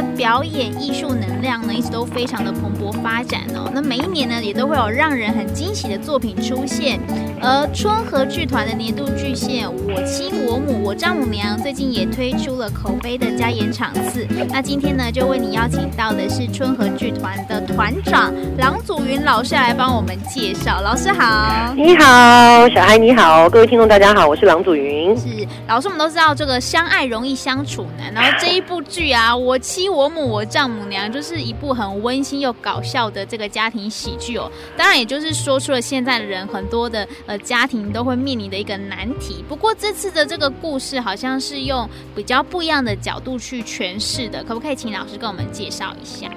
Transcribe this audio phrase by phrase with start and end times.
[0.00, 3.68] 表演艺术能量呢，一直都非常的蓬勃发展哦。
[3.74, 7.00] 那每一年呢，也都会有让人很惊喜的作品出现。
[7.44, 14.24] 而春和剧团的年度巨献《我亲我母我丈母娘》最近也推出了口碑的加演场次。
[14.48, 20.80] 那今天呢，就为你邀请到的是春和剧团的团长郎祖云老师来帮我们介绍。
[20.82, 25.16] 老师好，你好，小孩你好，各位听众大家好，我是郎祖云。
[25.18, 25.26] 是
[25.66, 34.50] 老师，我们都知道这个相爱容易相处难，然后这一部剧啊，《我我母我丈母娘》就是一部很温馨又搞笑的这个家庭喜剧哦。
[34.76, 37.38] 当然，也就是说出了现在的人很多的呃。
[37.42, 39.44] 家庭都会面临的一个难题。
[39.48, 46.28] 不过这次的这个故事好像是用比较不一样的角度去诠释的，可不可以请老师跟我们介绍一下？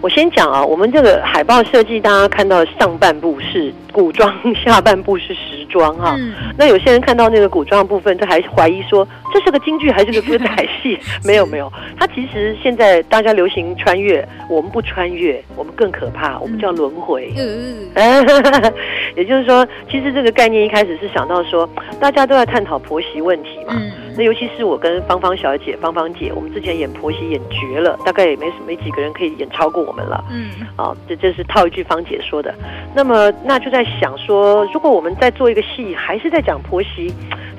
[0.00, 4.30] 我先讲啊，我们这个海报设计，大家看到上半部是古装，
[4.62, 6.14] 下半部是时装哈。
[6.18, 6.34] 嗯。
[6.58, 10.98] 那有些人看到那个古装的部分，他还怀疑说这是个京剧还是个歌仔戏？
[11.24, 17.32] 没 有没有，它其实现在大家流行穿越，我们不穿越，我们更可怕，我们叫轮回。
[17.38, 17.88] 嗯。
[19.16, 20.26] 也就是说，其实这个。
[20.26, 23.74] 这个概念一开始是想到说，大家都在探讨婆媳问题嘛。
[23.76, 30.24] 嗯、那尤其是我跟芳芳小姐、芳芳姐，我们之前演婆媳演绝了，大概也没什么没几个人可以演超过我们了。
[30.30, 32.54] 嗯，啊，这这是套一句芳姐说的。
[32.94, 37.12] 那么那就在想说，如果我们在做一个戏，还是在讲婆媳，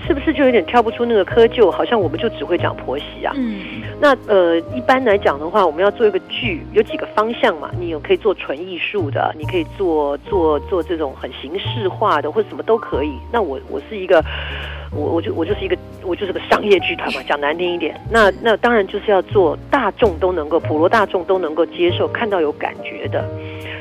[0.08, 1.70] 是不是就有点跳不出那个窠臼？
[1.70, 3.34] 好像我们就只会讲婆媳啊。
[3.36, 3.62] 嗯，
[4.00, 7.72] 那呃，一般来讲的话，我们要做一个剧，有几个方向嘛。
[7.80, 12.64] 你有可以做纯艺术的，你可以做做做这种很形式化的，或者什么。
[12.68, 13.14] 都可以。
[13.32, 14.22] 那我我是一个，
[14.92, 17.22] 我我就我就是一个，我就是个商业剧团嘛。
[17.26, 23.24] 讲难听一点，那那当然就是要做大众都能够普罗大众都能够接受、看到有感觉的。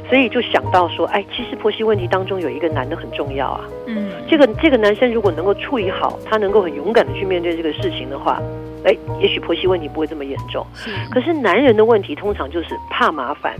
[0.09, 3.65] 所以就想到说，哎，其实婆媳问题当中有一个男的很重要啊。
[3.89, 8.41] 嗯，这个这个男生如果能够处理好，他能够很勇敢的去面对这个事情的话，
[8.87, 10.67] 哎，也许婆媳问题不会这么严重。
[10.75, 10.91] 是。
[11.11, 13.55] 可是男人的问题通常就是怕麻烦，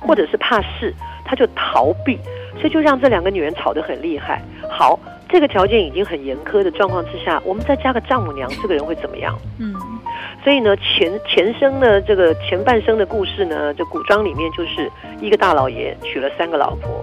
[0.00, 2.18] 或者是怕事，他就逃避。
[2.60, 4.42] 所以就让这两个女人吵得很厉害。
[4.68, 9.36] 好，这个条件已经很严苛的状况之下，我们再加个丈母娘，这个人会怎么样？
[9.58, 9.74] 嗯，
[10.44, 17.02] 所以呢，前前生呢这个前半生的故事呢，这古装里面就是一个大老爷娶了三个老婆，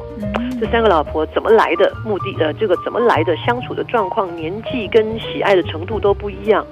[0.62, 1.92] 这三个老婆怎么来的？
[2.06, 3.36] 目的呃，这个怎么来的？
[3.38, 6.64] 相处的状况、年纪跟喜爱的程度都不一样。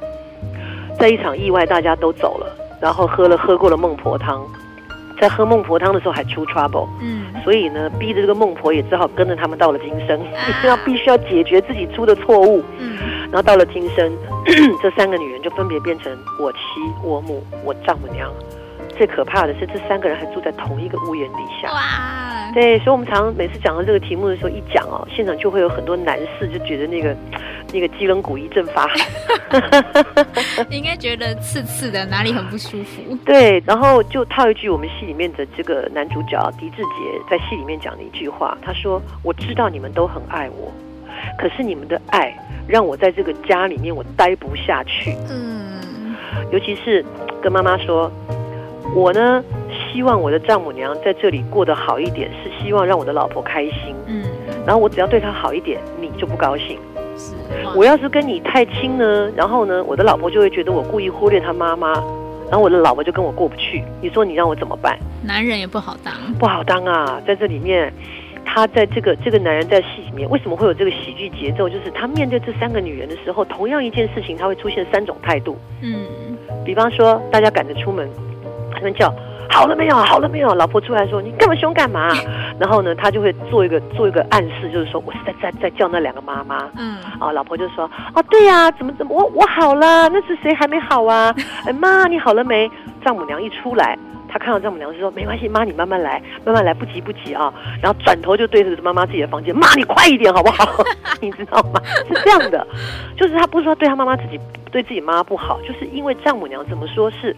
[1.00, 2.48] 在一场意外，大家都走了，
[2.82, 4.46] 然后喝了喝过了孟婆汤。
[5.20, 10.20] 在喝孟婆汤的时候还出 trouble，嗯，所以呢，逼着这个孟婆也只好跟着他们到了今生，
[10.64, 12.98] 要、啊、 必须要解决自己出的错误，嗯，
[13.32, 14.16] 然后到了今生，
[14.80, 16.60] 这三个女人就分别变成我妻、
[17.04, 18.32] 我母、我丈母娘。
[18.96, 21.72] 最可怕的是，这三个人还住在同一个屋檐底下。
[21.72, 22.37] 哇！
[22.54, 27.16] 对，所以我们常常每次讲到这个题目的时候，一讲哦，现场就会有很多男士就觉得那个
[27.74, 28.98] 那个脊梁骨一阵发寒。
[30.70, 33.18] 你 应该觉得刺刺的，哪里很不舒服？
[33.26, 40.72] 对，然后就套一句我们戏里面的这个男主角狄志杰在戏里面讲的一句话，他说：“我知道你们都很爱我，
[41.38, 42.34] 可是你们的爱
[42.68, 46.16] 让我在这个家里面我待不下去。”嗯，
[46.52, 47.06] 尤其是
[47.42, 48.12] 跟妈妈说。
[48.96, 49.44] 我呢，
[49.98, 53.96] 希望我的丈母娘在这里过得好一点，是希望让我的老婆开心。
[54.06, 54.24] 嗯，
[54.64, 56.78] 然后我只要对她好一点，你就不高兴。
[57.18, 57.34] 是，
[57.76, 61.94] 我要是跟你太亲呢，然后呢，我的老婆就会觉得我故意忽略她妈妈，
[62.48, 63.84] 然后我的老婆就跟我过不去。
[64.00, 65.00] 你说你让我怎么办？
[65.24, 67.20] 男人也不好当，不好当啊！
[67.26, 67.92] 在这里面，
[68.46, 71.68] 他在这个这个男人在戏里面为什么会有这个喜剧节奏？
[71.68, 75.58] 就是他面对这三个女人的时候，同样一件事情，他会出现三种态度。
[75.82, 76.06] 嗯，
[76.64, 78.08] 比方说，大家赶着出门。
[78.70, 79.12] 他们叫
[79.50, 79.96] 好了没有？
[79.96, 80.54] 好了没有？
[80.56, 82.10] 老婆出来说：“你干嘛凶干嘛？”
[82.60, 86.70] 然后呢，他就会做一个做一个暗示，就是说我是在在在叫那两个妈妈。
[86.78, 90.10] 嗯，啊，老婆就说：“哦，对呀、啊，怎么怎么我我好了？
[90.10, 91.34] 那是谁还没好啊？
[91.66, 92.70] 哎妈，你好了没？”
[93.04, 93.98] 丈母娘一出来，
[94.28, 100.84] 他看到丈母娘就说：“没关系，妈，你慢慢来，慢慢来，不急不急啊。”然后转头就对着妈妈自己的房间：“妈，你快一点好不好？
[101.22, 101.82] 你知道吗？
[102.08, 102.66] 是这样的，
[103.16, 104.40] 就是他不是说对他妈妈自己。”
[104.70, 107.34] 对自己妈妈不好，就是因为丈母娘怎么说是。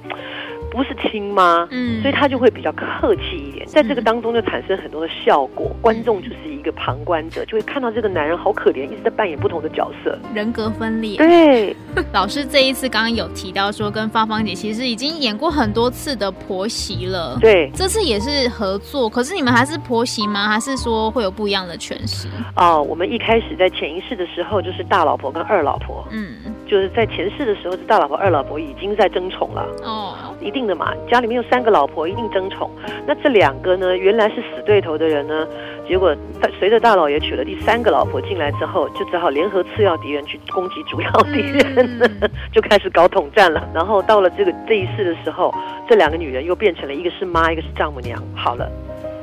[0.72, 11.18] 不是亲妈，嗯，所以他就会比较客气一点，在这个当中就产生很多的效果，嗯、观众就是一个旁观者，就会看到这个男人好可怜，一直在扮演不同的角色，人格分裂。
[11.18, 11.76] 对，
[12.14, 20.48] 老师这一次刚刚有提到说，跟芳芳姐其实已经演过很多次的婆媳了，对，这次也是合作，可是你们还是婆媳吗？
[20.48, 22.28] 还是说会有不一样的诠释？
[22.56, 26.36] 哦，我们一开始在潜意识的时候就是大老婆跟二老婆，嗯，
[26.68, 30.59] 就是在前世的时候是大老婆二老婆已经在争宠了，哦，一定。
[30.68, 32.70] 的嘛，家里面有三个老婆，一定争宠。
[33.06, 35.48] 那这两个呢，原来是死对头的人呢，
[35.88, 36.16] 结果
[36.60, 43.68] 随着大老爷娶了第三个老婆进来之后，就只好联合次要敌人去攻击主要敌人，嗯、 就开始搞统战了。
[43.74, 45.54] 然后到了这个这一世的时候，
[45.88, 48.22] 这两个女人又变成了一个是妈，一个是丈母娘。
[48.36, 48.70] 好了，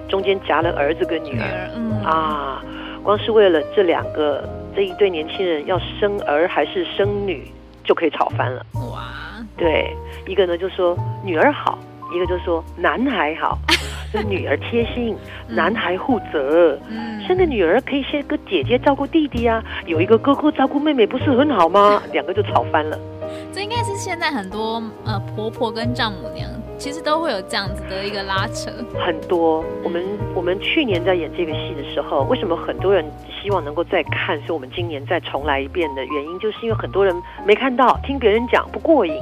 [0.09, 2.62] 中间夹了儿子跟女儿，嗯、啊，
[3.03, 4.43] 光是为了这两个
[4.75, 7.50] 这一对年轻人要生儿还是生女，
[7.85, 8.65] 就可以吵翻了。
[8.93, 9.05] 哇，
[9.56, 9.97] 对。
[10.27, 11.79] 一个呢就说女儿好，
[12.15, 13.59] 一个就说男孩好，
[14.12, 15.17] 就女儿贴心，
[15.49, 16.79] 男孩负责。
[16.88, 22.03] 嗯，生个女儿可以先个姐姐照顾弟弟啊，有一个哥哥照顾妹妹，不是很好吗？
[22.12, 22.99] 两个就吵翻了。
[23.53, 28.70] 这应该是现在很多呃婆婆跟丈母娘其实都会有这样子的一个拉扯。
[29.05, 30.02] 很多，我们
[30.34, 33.05] 我们去年在演这个戏的时候，为什么很多人
[33.43, 37.14] 希望能够再看，所以我们今年再重来一遍的原因，就是因为很多人
[37.44, 39.14] 没看到，听别人讲不过瘾。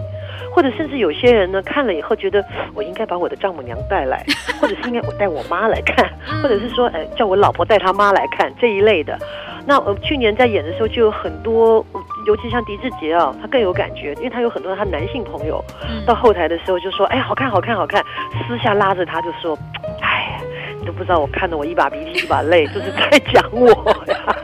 [0.53, 4.25] 或者甚至有些人呢，看了以后觉得我应该把我的丈母娘带来，
[4.61, 6.09] 或者是应该我带我妈来看，
[6.43, 9.19] 或者是说，呃，叫我老婆带她妈来看这一类的。
[9.67, 11.85] 那我去年在演的时候就有很多，
[12.27, 15.63] 尤其像狄志杰啊，他更有感觉，因为他有很多他男性朋友
[16.07, 18.05] 到后台的时候就说，哎，好看好看好看，
[18.49, 19.59] 私下拉着他就说，
[20.01, 20.41] 哎呀，
[20.81, 23.69] 你都不知道我看得我一把鼻涕一把泪，就是在讲我
[24.09, 24.37] 呀。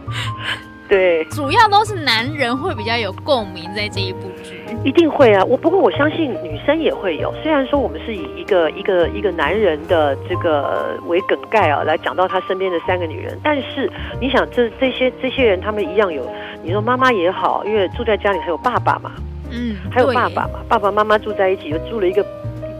[0.88, 5.44] 对，主要都是男人会比较有共鸣在这一部剧，一定会啊。
[5.44, 13.92] 我不过我相信女生也会有，虽然说我们是以一个一个一个男人的这个为梗概啊，来讲到他身边的三个女人，但是
[14.22, 16.26] 你想这这些这些人他们一样有，
[16.64, 19.12] 你说妈妈也好，因为住在家里还有爸爸嘛，
[19.52, 22.26] 嗯，还有爸爸嘛，爸爸妈妈住在一起，又住了一个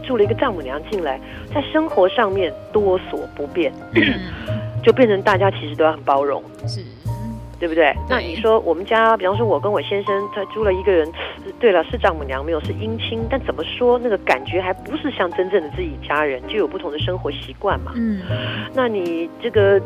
[0.02, 1.20] 住了一个丈母娘进来，
[1.54, 4.02] 在生活上面多所不便，嗯、
[4.82, 6.82] 就变成大家其实都要很包容，是。
[7.58, 7.94] 对不对？
[8.08, 11.10] 那你说我们家，比方说我跟我先生，他租了一个人，
[11.58, 17.92] 对了，是丈母娘没有，是姻亲，但怎么说那个感觉还不是像真正的自己家人，就有不同的生活习惯嘛。
[17.96, 18.20] 嗯，
[18.74, 19.80] 那你这个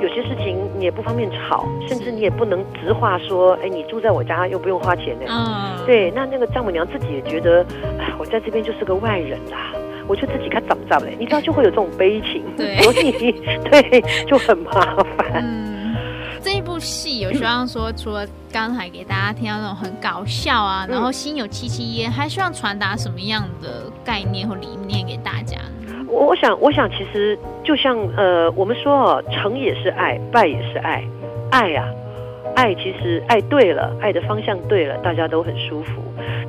[0.00, 5.26] 有些事情你也不方便吵，甚至你也不能直话说，哎，你住在我家又不用花钱呢。
[5.28, 7.64] 嗯，对，那那个丈母娘自己也觉得，
[7.98, 9.72] 哎，我在这边就是个外人啦，
[10.06, 12.42] 我就自己该怎么着嘞，你知道就会有这种悲情，
[12.82, 13.32] 所以
[13.70, 15.42] 对就很麻烦。
[15.44, 15.71] 嗯
[16.40, 26.06] 这一部戏有希望说，除了刚才给大家听到那种很搞笑啊，然后心有戚戚焉，还希望传达什么样的概念或理念给大家呢？
[26.08, 31.04] 我我想，我想其实就像呃，我们说哦，成也是爱，败也是爱，
[31.50, 36.02] 爱呀、啊，爱其实爱对了，爱的方向对了，大家都很舒服。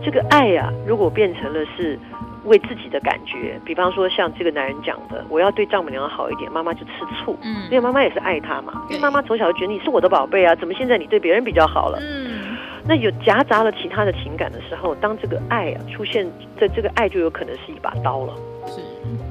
[0.03, 1.99] 这个爱呀、啊，如果变成了是。
[2.45, 11.99] 为自己的感觉，比方说像这个男人讲的，我要对丈母娘好一点，妈妈就吃醋，嗯，因为妈妈也是爱他嘛，因为妈妈从小就觉得你是我的宝贝啊，怎么现在你对别人比较好了？
[12.01, 16.29] 嗯，那有夹杂了其他的情感的时候，当这个爱啊出现，
[16.59, 18.33] 这这个爱就有可能是一把刀了，
[18.67, 18.79] 是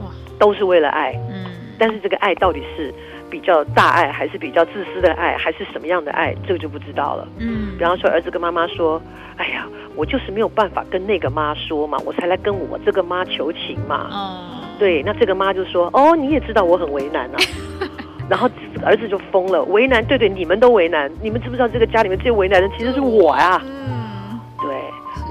[0.02, 1.44] 哇，都是为了爱，嗯，
[1.78, 2.92] 但是这个爱到底是
[3.32, 9.00] 比较大爱，还是比较自私的爱，还是什么样的爱，这个就不知道了，嗯，比方说儿子跟妈妈说，
[9.38, 9.66] 哎呀。
[9.94, 14.08] 我就是没有办法跟那个妈说嘛，我才来跟我这个妈求情嘛。
[14.10, 17.36] 哦，对，那这个妈就说：“哦，你也知道我很为难啊。
[18.26, 18.48] ”然后
[18.82, 23.60] 儿子就疯了，为难，对对，你们都为难，你们知不知道这个家里面最为难的其实是我呀？
[23.62, 24.01] 嗯，对。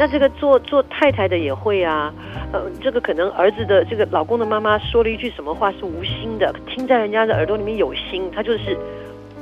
[0.01, 2.12] 那这个做做太太的也会啊，
[2.51, 8.75] 呃，这个可能儿子的这个老公的妈妈说了一句什么话是无心的，听在人家的耳朵里面有心，他就是。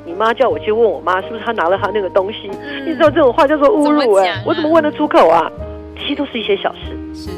[0.05, 2.49] 你妈叫我去问我妈，是不是她拿了她那个东西？
[2.49, 4.43] 嗯、你知道这种话叫做侮辱哎、欸！
[4.43, 5.51] 我怎么问得出口啊？
[5.95, 7.29] 其实都是一些小事，是，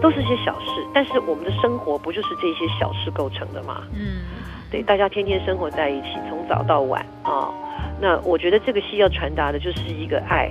[0.00, 0.66] 都是一些小事。
[0.94, 3.82] 但是我们的生活不就是这些小事构成的吗？
[3.92, 4.22] 嗯，
[4.70, 7.54] 对，大家天天生活在一起，从早到晚啊、哦。
[8.00, 10.50] 那我觉得这个戏要传达的就是一个爱，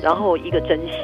[0.00, 0.94] 然后一个珍惜。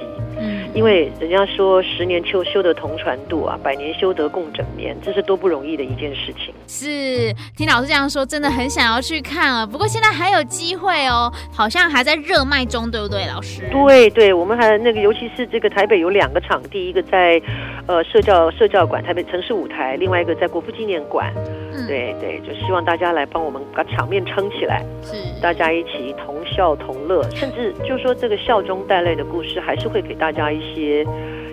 [0.76, 6.54] 嗯，因为人家说十年修修得同船渡啊，百年修得共枕眠，这是多不容易的一件事情。
[6.68, 9.66] 是，听老师这样说，真的很想要去看啊。
[9.66, 13.62] 不过现在还有机会哦，好像还在热卖中，对不对，老师？
[13.70, 17.40] 对对，我们还那个，尤其是这个台北有两个场地，一个在
[17.86, 21.32] 呃社教社教馆台北城市舞台，另外一个在国父纪念馆。
[21.76, 31.04] 嗯，对对，就希望大家来帮我们把场面撑起来，是大家一起同笑同乐，甚至就说这个笑中带泪的故事，还是会给大家一些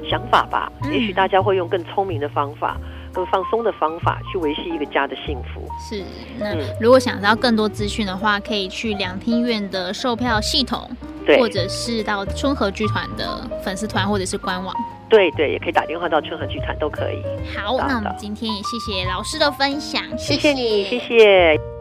[0.09, 0.71] 想法吧。
[0.83, 2.77] 嗯、也许大家会用更聪明的方法。
[3.15, 5.61] 更放松的方法去维系一个家的幸福。
[5.77, 6.03] 是，
[6.39, 10.89] 那如果想知道更多资讯的话，可以去两厅院的售票系统，
[11.23, 14.75] 对，或者是到春和剧团的粉丝团或者是官网。
[15.13, 17.21] 对对，也可以打电话到春和剧团都可以。
[17.55, 21.72] 好，那我们今天也谢谢老师的分享，谢谢，谢谢你，谢谢。